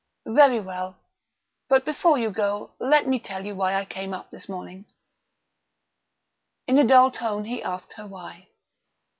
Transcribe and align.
Very 0.33 0.59
well. 0.59 0.97
But 1.69 1.85
before 1.85 2.17
you 2.17 2.31
go 2.31 2.71
let 2.79 3.05
me 3.05 3.19
tell 3.19 3.45
you 3.45 3.53
why 3.55 3.75
I 3.75 3.85
came 3.85 4.15
up 4.15 4.31
this 4.31 4.49
morning." 4.49 4.85
In 6.65 6.79
a 6.79 6.87
dull 6.87 7.11
tone 7.11 7.45
he 7.45 7.61
asked 7.61 7.93
her 7.97 8.07
why. 8.07 8.47